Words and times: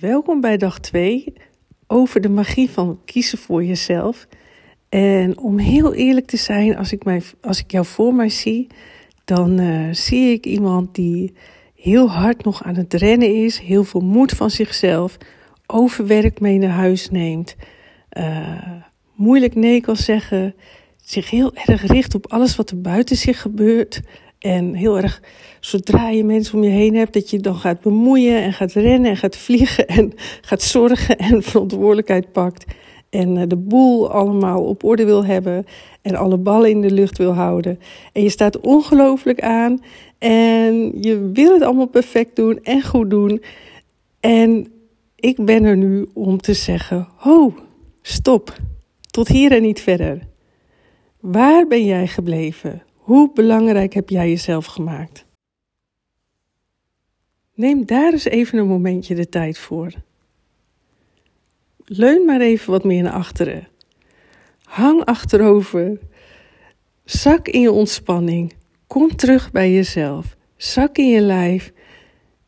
Welkom 0.00 0.40
bij 0.40 0.56
dag 0.56 0.78
2 0.78 1.32
over 1.86 2.20
de 2.20 2.28
magie 2.28 2.70
van 2.70 3.00
kiezen 3.04 3.38
voor 3.38 3.64
jezelf. 3.64 4.26
En 4.88 5.38
om 5.38 5.58
heel 5.58 5.94
eerlijk 5.94 6.26
te 6.26 6.36
zijn, 6.36 6.76
als 6.76 6.92
ik, 6.92 7.04
mij, 7.04 7.22
als 7.40 7.58
ik 7.58 7.70
jou 7.70 7.86
voor 7.86 8.14
mij 8.14 8.28
zie, 8.28 8.66
dan 9.24 9.60
uh, 9.60 9.92
zie 9.92 10.32
ik 10.32 10.46
iemand 10.46 10.94
die 10.94 11.34
heel 11.74 12.10
hard 12.10 12.44
nog 12.44 12.64
aan 12.64 12.76
het 12.76 12.94
rennen 12.94 13.44
is, 13.44 13.58
heel 13.58 13.84
veel 13.84 14.00
moed 14.00 14.32
van 14.32 14.50
zichzelf, 14.50 15.16
overwerk 15.66 16.40
mee 16.40 16.58
naar 16.58 16.70
huis 16.70 17.10
neemt, 17.10 17.56
uh, 18.18 18.70
moeilijk 19.14 19.54
nee 19.54 19.80
kan 19.80 19.96
zeggen, 19.96 20.54
zich 20.96 21.30
heel 21.30 21.54
erg 21.54 21.86
richt 21.86 22.14
op 22.14 22.32
alles 22.32 22.56
wat 22.56 22.70
er 22.70 22.80
buiten 22.80 23.16
zich 23.16 23.40
gebeurt. 23.40 24.00
En 24.44 24.74
heel 24.74 24.96
erg, 24.96 25.22
zodra 25.60 26.08
je 26.08 26.24
mensen 26.24 26.54
om 26.54 26.64
je 26.64 26.70
heen 26.70 26.96
hebt, 26.96 27.12
dat 27.12 27.30
je 27.30 27.38
dan 27.38 27.54
gaat 27.54 27.80
bemoeien 27.80 28.42
en 28.42 28.52
gaat 28.52 28.72
rennen 28.72 29.10
en 29.10 29.16
gaat 29.16 29.36
vliegen 29.36 29.86
en 29.86 30.12
gaat 30.48 30.62
zorgen 30.62 31.18
en 31.18 31.42
verantwoordelijkheid 31.42 32.32
pakt. 32.32 32.64
En 33.10 33.36
eh, 33.36 33.42
de 33.48 33.56
boel 33.56 34.10
allemaal 34.10 34.64
op 34.64 34.84
orde 34.84 35.04
wil 35.04 35.24
hebben 35.24 35.66
en 36.02 36.14
alle 36.14 36.36
ballen 36.36 36.70
in 36.70 36.80
de 36.80 36.90
lucht 36.90 37.18
wil 37.18 37.32
houden. 37.32 37.80
En 38.12 38.22
je 38.22 38.28
staat 38.28 38.60
ongelooflijk 38.60 39.40
aan 39.40 39.82
en 40.18 41.02
je 41.02 41.30
wil 41.32 41.52
het 41.52 41.62
allemaal 41.62 41.86
perfect 41.86 42.36
doen 42.36 42.58
en 42.62 42.82
goed 42.82 43.10
doen. 43.10 43.42
En 44.20 44.66
ik 45.16 45.44
ben 45.44 45.64
er 45.64 45.76
nu 45.76 46.06
om 46.14 46.40
te 46.40 46.54
zeggen: 46.54 47.08
ho, 47.16 47.54
stop, 48.02 48.56
tot 49.10 49.28
hier 49.28 49.52
en 49.52 49.62
niet 49.62 49.80
verder. 49.80 50.18
Waar 51.20 51.66
ben 51.66 51.84
jij 51.84 52.06
gebleven? 52.06 52.82
Hoe 53.04 53.30
belangrijk 53.34 53.92
heb 53.92 54.08
jij 54.08 54.28
jezelf 54.28 54.66
gemaakt? 54.66 55.24
Neem 57.54 57.86
daar 57.86 58.12
eens 58.12 58.24
even 58.24 58.58
een 58.58 58.66
momentje 58.66 59.14
de 59.14 59.28
tijd 59.28 59.58
voor. 59.58 59.92
Leun 61.84 62.24
maar 62.24 62.40
even 62.40 62.70
wat 62.70 62.84
meer 62.84 63.02
naar 63.02 63.12
achteren. 63.12 63.68
Hang 64.62 65.04
achterover. 65.04 65.98
Zak 67.04 67.48
in 67.48 67.60
je 67.60 67.72
ontspanning. 67.72 68.52
Kom 68.86 69.16
terug 69.16 69.52
bij 69.52 69.72
jezelf. 69.72 70.36
Zak 70.56 70.98
in 70.98 71.08
je 71.08 71.20
lijf. 71.20 71.72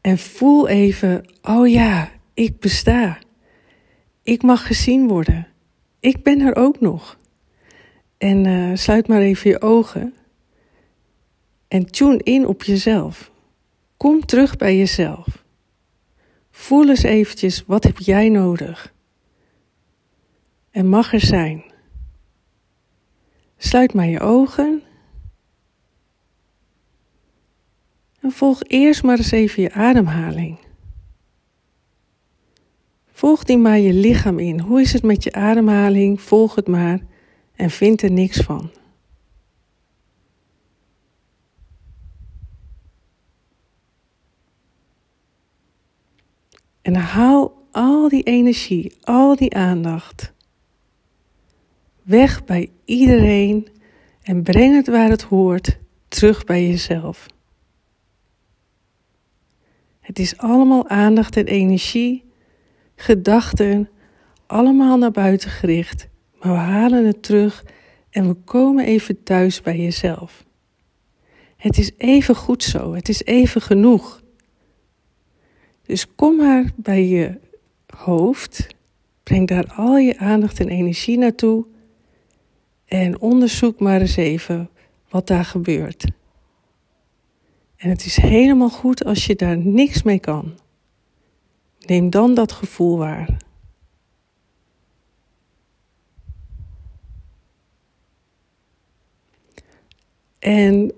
En 0.00 0.18
voel 0.18 0.68
even: 0.68 1.24
oh 1.42 1.68
ja, 1.68 2.10
ik 2.34 2.60
besta. 2.60 3.18
Ik 4.22 4.42
mag 4.42 4.66
gezien 4.66 5.08
worden. 5.08 5.46
Ik 6.00 6.22
ben 6.22 6.40
er 6.40 6.56
ook 6.56 6.80
nog. 6.80 7.18
En 8.18 8.44
uh, 8.44 8.76
sluit 8.76 9.08
maar 9.08 9.20
even 9.20 9.50
je 9.50 9.60
ogen. 9.60 10.14
En 11.68 11.86
tune 11.90 12.20
in 12.22 12.46
op 12.46 12.62
jezelf. 12.62 13.30
Kom 13.96 14.26
terug 14.26 14.56
bij 14.56 14.76
jezelf. 14.76 15.44
Voel 16.50 16.88
eens 16.88 17.02
eventjes, 17.02 17.64
wat 17.66 17.84
heb 17.84 17.98
jij 17.98 18.28
nodig? 18.28 18.94
En 20.70 20.88
mag 20.88 21.12
er 21.12 21.20
zijn. 21.20 21.64
Sluit 23.56 23.94
maar 23.94 24.06
je 24.06 24.20
ogen. 24.20 24.82
En 28.20 28.32
volg 28.32 28.62
eerst 28.62 29.02
maar 29.02 29.16
eens 29.16 29.30
even 29.30 29.62
je 29.62 29.72
ademhaling. 29.72 30.58
Volg 33.10 33.44
die 33.44 33.58
maar 33.58 33.78
je 33.78 33.92
lichaam 33.92 34.38
in. 34.38 34.60
Hoe 34.60 34.80
is 34.80 34.92
het 34.92 35.02
met 35.02 35.24
je 35.24 35.32
ademhaling? 35.32 36.20
Volg 36.20 36.54
het 36.54 36.66
maar 36.66 37.00
en 37.54 37.70
vind 37.70 38.02
er 38.02 38.10
niks 38.10 38.40
van. 38.40 38.70
En 46.86 46.94
haal 46.94 47.66
al 47.70 48.08
die 48.08 48.22
energie, 48.22 48.92
al 49.02 49.36
die 49.36 49.54
aandacht 49.54 50.32
weg 52.02 52.44
bij 52.44 52.70
iedereen 52.84 53.68
en 54.22 54.42
breng 54.42 54.74
het 54.74 54.86
waar 54.86 55.08
het 55.08 55.22
hoort 55.22 55.78
terug 56.08 56.44
bij 56.44 56.66
jezelf. 56.66 57.26
Het 60.00 60.18
is 60.18 60.38
allemaal 60.38 60.88
aandacht 60.88 61.36
en 61.36 61.46
energie, 61.46 62.24
gedachten, 62.96 63.88
allemaal 64.46 64.98
naar 64.98 65.10
buiten 65.10 65.50
gericht, 65.50 66.08
maar 66.40 66.52
we 66.52 66.58
halen 66.58 67.06
het 67.06 67.22
terug 67.22 67.64
en 68.10 68.28
we 68.28 68.34
komen 68.34 68.84
even 68.84 69.22
thuis 69.22 69.60
bij 69.60 69.76
jezelf. 69.76 70.44
Het 71.56 71.78
is 71.78 71.90
even 71.96 72.34
goed 72.34 72.62
zo, 72.62 72.94
het 72.94 73.08
is 73.08 73.24
even 73.24 73.60
genoeg. 73.60 74.24
Dus 75.86 76.14
kom 76.14 76.36
maar 76.36 76.72
bij 76.76 77.06
je 77.06 77.38
hoofd, 77.96 78.66
breng 79.22 79.48
daar 79.48 79.72
al 79.72 79.96
je 79.96 80.18
aandacht 80.18 80.60
en 80.60 80.68
energie 80.68 81.18
naartoe 81.18 81.66
en 82.84 83.20
onderzoek 83.20 83.80
maar 83.80 84.00
eens 84.00 84.16
even 84.16 84.70
wat 85.08 85.26
daar 85.26 85.44
gebeurt. 85.44 86.04
En 87.76 87.90
het 87.90 88.04
is 88.04 88.16
helemaal 88.16 88.70
goed 88.70 89.04
als 89.04 89.26
je 89.26 89.34
daar 89.34 89.58
niks 89.58 90.02
mee 90.02 90.18
kan. 90.18 90.58
Neem 91.80 92.10
dan 92.10 92.34
dat 92.34 92.52
gevoel 92.52 92.98
waar. 92.98 93.36
En 100.38 100.92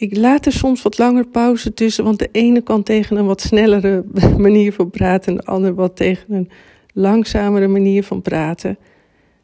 ik 0.00 0.16
laat 0.16 0.46
er 0.46 0.52
soms 0.52 0.82
wat 0.82 0.98
langer 0.98 1.26
pauze 1.26 1.74
tussen, 1.74 2.04
want 2.04 2.18
de 2.18 2.28
ene 2.32 2.60
kan 2.60 2.82
tegen 2.82 3.16
een 3.16 3.26
wat 3.26 3.40
snellere 3.40 4.04
manier 4.38 4.72
van 4.72 4.90
praten 4.90 5.32
en 5.32 5.36
de 5.36 5.44
andere 5.44 5.74
wat 5.74 5.96
tegen 5.96 6.34
een 6.34 6.50
langzamere 6.92 7.68
manier 7.68 8.04
van 8.04 8.22
praten. 8.22 8.78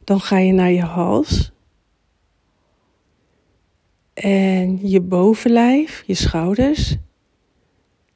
Dan 0.04 0.20
ga 0.20 0.38
je 0.38 0.52
naar 0.52 0.70
je 0.70 0.82
hals. 0.82 1.52
En 4.14 4.88
je 4.88 5.00
bovenlijf, 5.00 6.02
je 6.06 6.14
schouders. 6.14 6.96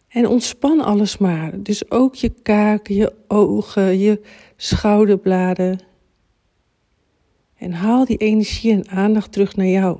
En 0.08 0.26
ontspan 0.26 0.80
alles 0.80 1.18
maar. 1.18 1.62
Dus 1.62 1.90
ook 1.90 2.14
je 2.14 2.32
kaken, 2.42 2.94
je 2.94 3.12
ogen, 3.28 3.98
je 3.98 4.20
schouderbladen. 4.56 5.80
En 7.56 7.72
haal 7.72 8.04
die 8.04 8.16
energie 8.16 8.72
en 8.72 8.88
aandacht 8.88 9.32
terug 9.32 9.56
naar 9.56 9.66
jou 9.66 9.98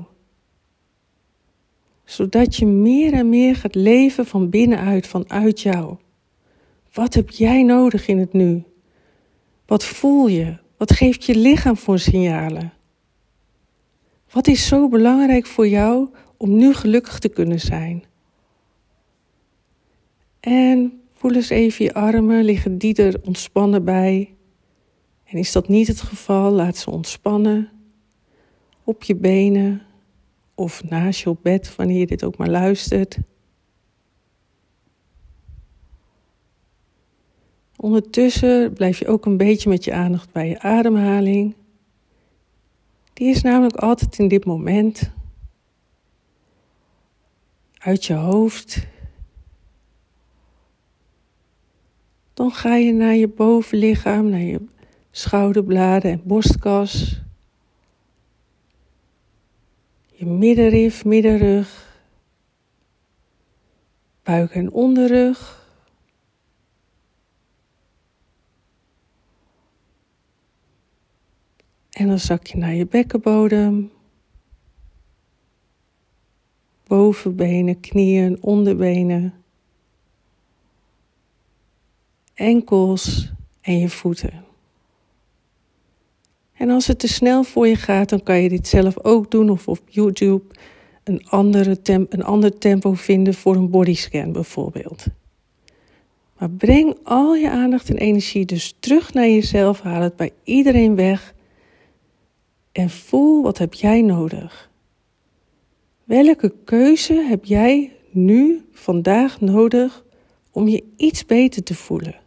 zodat 2.10 2.56
je 2.56 2.66
meer 2.66 3.12
en 3.12 3.28
meer 3.28 3.56
gaat 3.56 3.75
leven 3.75 4.26
van 4.26 4.50
binnenuit, 4.50 5.06
vanuit 5.06 5.60
jou. 5.60 5.97
Wat 6.93 7.15
heb 7.15 7.31
jij 7.31 7.62
nodig 7.62 8.09
in 8.09 8.19
het 8.19 8.32
nu? 8.32 8.62
Wat 9.66 9.84
voel 9.84 10.26
je? 10.26 10.56
Wat 10.76 10.93
geeft 10.93 11.25
je 11.25 11.37
lichaam 11.37 11.76
voor 11.76 11.98
signalen? 11.98 12.72
Wat 14.31 14.47
is 14.47 14.66
zo 14.66 14.88
belangrijk 14.88 15.47
voor 15.47 15.69
jou 15.69 16.09
om 16.37 16.56
nu 16.56 16.75
gelukkig 16.75 17.19
te 17.19 17.28
kunnen 17.28 17.60
zijn? 17.60 18.04
En 20.41 21.00
voel 21.15 21.34
eens 21.34 21.50
even 21.50 21.84
je 21.84 21.94
armen, 21.94 22.44
liggen 22.44 22.78
die 22.78 22.94
er 22.94 23.21
ontspannen 23.25 23.84
bij? 23.84 24.34
En 25.25 25.38
is 25.38 25.53
dat 25.53 25.69
niet 25.69 25.87
het 25.87 26.00
geval, 26.00 26.50
laat 26.50 26.77
ze 26.77 26.91
ontspannen 26.91 27.69
op 28.84 29.03
je 29.03 29.16
benen, 29.16 29.82
of 30.60 30.84
naast 30.84 31.21
je 31.21 31.31
op 31.31 31.38
bed, 31.43 31.76
wanneer 31.76 31.98
je 31.98 32.06
dit 32.06 32.25
ook 32.25 32.37
maar 32.37 32.48
luistert. 32.48 33.19
Ondertussen 37.76 38.72
blijf 38.72 38.98
je 38.98 39.06
ook 39.06 39.26
een 39.26 39.37
beetje 39.37 39.69
met 39.69 39.84
je 39.84 39.93
aandacht 39.93 40.32
bij 40.32 40.48
je 40.48 40.60
ademhaling. 40.60 41.54
Die 43.12 43.28
is 43.28 43.43
namelijk 43.43 43.76
altijd 43.76 44.19
in 44.19 44.28
dit 44.28 44.44
moment. 44.44 45.10
Uit 47.78 48.04
je 48.04 48.15
hoofd. 48.15 48.87
Dan 52.34 52.50
ga 52.50 52.77
je 52.77 52.92
naar 52.92 53.15
je 53.15 53.28
bovenlichaam, 53.28 54.28
naar 54.28 54.41
je 54.41 54.60
schouderbladen 55.10 56.10
en 56.10 56.22
borstkas 56.24 57.21
je 60.21 60.27
middenrif, 60.27 61.05
middenrug, 61.05 61.99
buik 64.22 64.51
en 64.51 64.72
onderrug. 64.72 65.69
En 71.91 72.09
dan 72.09 72.19
zak 72.19 72.47
je 72.47 72.57
naar 72.57 72.75
je 72.75 72.87
bekkenbodem. 72.87 73.91
Bovenbenen, 76.87 77.81
knieën, 77.81 78.43
onderbenen. 78.43 79.34
Enkels 82.34 83.33
en 83.61 83.78
je 83.78 83.89
voeten. 83.89 84.50
En 86.60 86.71
als 86.71 86.86
het 86.86 86.98
te 86.98 87.09
snel 87.09 87.42
voor 87.42 87.68
je 87.68 87.77
gaat, 87.77 88.09
dan 88.09 88.22
kan 88.22 88.42
je 88.42 88.48
dit 88.48 88.68
zelf 88.68 89.04
ook 89.04 89.30
doen 89.30 89.51
of 89.51 89.68
op 89.68 89.80
YouTube 89.86 90.45
een, 91.04 91.27
andere 91.28 91.83
temp 91.83 92.12
een 92.12 92.24
ander 92.24 92.59
tempo 92.59 92.92
vinden 92.92 93.34
voor 93.34 93.57
een 93.57 93.71
bodyscan 93.71 94.33
bijvoorbeeld. 94.33 95.07
Maar 96.39 96.51
breng 96.51 96.97
al 97.03 97.34
je 97.34 97.51
aandacht 97.51 97.91
en 97.91 97.97
energie 97.97 98.45
dus 98.45 98.77
terug 98.80 99.15
naar 99.15 99.28
jezelf. 99.28 99.80
Haal 99.80 100.03
het 100.03 100.16
bij 100.16 100.33
iedereen 100.45 100.97
weg. 100.97 101.34
En 102.72 102.91
voel 102.91 103.42
wat 103.42 103.59
heb 103.59 103.74
jij 103.74 104.03
nodig. 104.03 104.71
Welke 106.04 106.54
keuze 106.65 107.15
heb 107.28 107.45
jij 107.45 107.92
nu, 108.10 108.65
vandaag 108.72 109.41
nodig 109.41 110.04
om 110.51 110.68
je 110.68 110.84
iets 110.97 111.27
beter 111.27 111.63
te 111.63 111.74
voelen? 111.74 112.21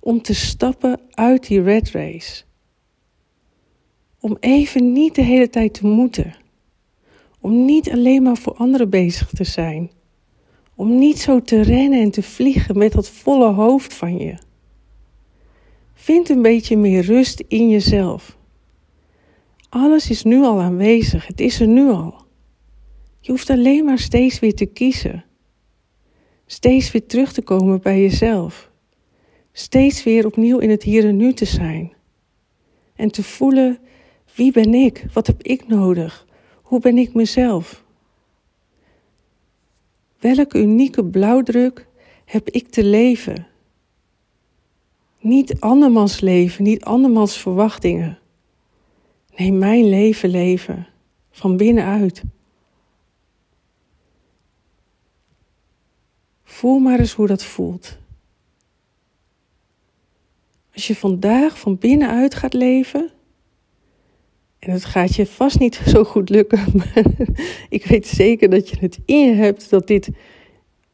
Om 0.00 0.22
te 0.22 0.34
stappen 0.34 1.00
uit 1.10 1.46
die 1.46 1.62
red 1.62 1.90
race. 1.90 2.44
Om 4.22 4.36
even 4.40 4.92
niet 4.92 5.14
de 5.14 5.22
hele 5.22 5.50
tijd 5.50 5.74
te 5.74 5.86
moeten. 5.86 6.34
Om 7.40 7.64
niet 7.64 7.90
alleen 7.90 8.22
maar 8.22 8.36
voor 8.36 8.54
anderen 8.54 8.90
bezig 8.90 9.28
te 9.28 9.44
zijn. 9.44 9.90
Om 10.74 10.98
niet 10.98 11.18
zo 11.18 11.40
te 11.40 11.60
rennen 11.60 12.00
en 12.00 12.10
te 12.10 12.22
vliegen 12.22 12.78
met 12.78 12.92
dat 12.92 13.08
volle 13.08 13.52
hoofd 13.52 13.94
van 13.94 14.18
je. 14.18 14.34
Vind 15.94 16.28
een 16.28 16.42
beetje 16.42 16.76
meer 16.76 17.02
rust 17.02 17.44
in 17.48 17.70
jezelf. 17.70 18.36
Alles 19.68 20.10
is 20.10 20.22
nu 20.22 20.42
al 20.42 20.60
aanwezig, 20.60 21.26
het 21.26 21.40
is 21.40 21.60
er 21.60 21.66
nu 21.66 21.88
al. 21.88 22.14
Je 23.20 23.30
hoeft 23.30 23.50
alleen 23.50 23.84
maar 23.84 23.98
steeds 23.98 24.40
weer 24.40 24.54
te 24.54 24.66
kiezen. 24.66 25.24
Steeds 26.46 26.92
weer 26.92 27.06
terug 27.06 27.32
te 27.32 27.42
komen 27.42 27.82
bij 27.82 28.00
jezelf. 28.00 28.70
Steeds 29.52 30.02
weer 30.04 30.26
opnieuw 30.26 30.58
in 30.58 30.70
het 30.70 30.82
hier 30.82 31.04
en 31.04 31.16
nu 31.16 31.32
te 31.32 31.44
zijn. 31.44 31.92
En 32.94 33.10
te 33.10 33.22
voelen, 33.22 33.78
wie 34.34 34.52
ben 34.52 34.74
ik? 34.74 35.06
Wat 35.12 35.26
heb 35.26 35.42
ik 35.42 35.68
nodig? 35.68 36.26
Hoe 36.62 36.80
ben 36.80 36.98
ik 36.98 37.14
mezelf? 37.14 37.84
Welke 40.18 40.58
unieke 40.58 41.04
blauwdruk 41.04 41.86
heb 42.24 42.48
ik 42.48 42.68
te 42.68 42.84
leven? 42.84 43.46
Niet 45.18 45.60
andermans 45.60 46.20
leven, 46.20 46.64
niet 46.64 46.84
andermans 46.84 47.38
verwachtingen. 47.38 48.18
Nee, 49.36 49.52
mijn 49.52 49.88
leven 49.88 50.28
leven, 50.28 50.86
van 51.30 51.56
binnenuit. 51.56 52.22
Voel 56.44 56.78
maar 56.78 56.98
eens 56.98 57.12
hoe 57.12 57.26
dat 57.26 57.44
voelt. 57.44 57.98
Als 60.74 60.86
je 60.86 60.96
vandaag 60.96 61.58
van 61.58 61.78
binnenuit 61.78 62.34
gaat 62.34 62.52
leven, 62.52 63.10
en 64.62 64.70
het 64.70 64.84
gaat 64.84 65.14
je 65.14 65.26
vast 65.26 65.58
niet 65.58 65.80
zo 65.92 66.04
goed 66.04 66.28
lukken, 66.28 66.64
ik 67.68 67.86
weet 67.86 68.06
zeker 68.06 68.50
dat 68.50 68.68
je 68.68 68.76
het 68.80 68.98
in 69.04 69.18
je 69.18 69.34
hebt 69.34 69.70
dat 69.70 69.86
dit 69.86 70.10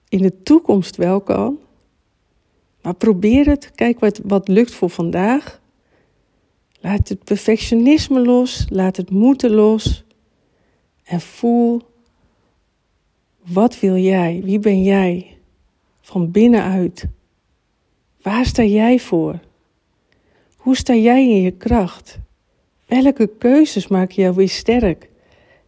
in 0.08 0.22
de 0.22 0.42
toekomst 0.42 0.96
wel 0.96 1.20
kan. 1.20 1.58
Maar 2.82 2.94
probeer 2.94 3.46
het, 3.46 3.72
kijk 3.74 4.00
wat, 4.00 4.20
wat 4.24 4.48
lukt 4.48 4.74
voor 4.74 4.90
vandaag. 4.90 5.60
Laat 6.80 7.08
het 7.08 7.24
perfectionisme 7.24 8.20
los, 8.20 8.66
laat 8.68 8.96
het 8.96 9.10
moeten 9.10 9.50
los 9.50 10.04
en 11.04 11.20
voel 11.20 11.82
wat 13.44 13.80
wil 13.80 13.96
jij, 13.96 14.40
wie 14.44 14.58
ben 14.58 14.82
jij 14.82 15.38
van 16.00 16.30
binnenuit. 16.30 17.06
Waar 18.22 18.46
sta 18.46 18.62
jij 18.62 18.98
voor? 18.98 19.40
Hoe 20.56 20.76
sta 20.76 20.94
jij 20.94 21.22
in 21.22 21.42
je 21.42 21.50
kracht? 21.50 22.18
Welke 22.88 23.30
keuzes 23.38 23.88
maken 23.88 24.22
jou 24.22 24.34
weer 24.34 24.48
sterk 24.48 25.10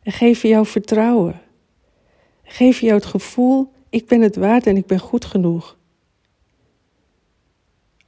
en 0.03 0.13
geven 0.13 0.49
jou 0.49 0.67
vertrouwen? 0.67 1.41
Geven 2.43 2.87
jou 2.87 2.99
het 2.99 3.09
gevoel, 3.09 3.73
ik 3.89 4.07
ben 4.07 4.21
het 4.21 4.37
waard 4.37 4.67
en 4.67 4.77
ik 4.77 4.87
ben 4.87 4.99
goed 4.99 5.25
genoeg. 5.25 5.77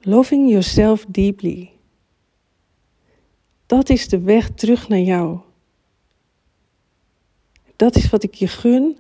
Loving 0.01 0.49
yourself 0.49 1.05
deeply. 1.09 1.71
Dat 3.67 3.89
is 3.89 4.09
de 4.09 4.21
weg 4.21 4.51
terug 4.51 4.89
naar 4.89 4.99
jou. 4.99 5.39
Dat 7.77 7.97
is 7.97 8.11
wat 8.11 8.23
ik 8.23 8.35
je 8.35 8.49
gun. 8.49 8.99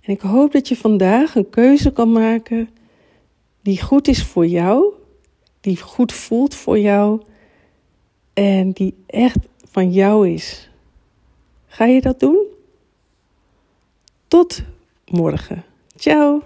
En 0.00 0.12
ik 0.12 0.20
hoop 0.20 0.52
dat 0.52 0.68
je 0.68 0.76
vandaag 0.76 1.34
een 1.34 1.50
keuze 1.50 1.92
kan 1.92 2.12
maken 2.12 2.68
die 3.62 3.82
goed 3.82 4.08
is 4.08 4.24
voor 4.24 4.46
jou, 4.46 4.92
die 5.60 5.80
goed 5.80 6.12
voelt 6.12 6.54
voor 6.54 6.78
jou 6.78 7.22
en 8.36 8.72
die 8.72 8.94
echt 9.06 9.38
van 9.70 9.92
jou 9.92 10.28
is. 10.28 10.70
Ga 11.66 11.84
je 11.84 12.00
dat 12.00 12.20
doen? 12.20 12.46
Tot 14.28 14.62
morgen. 15.04 15.64
Ciao. 15.96 16.42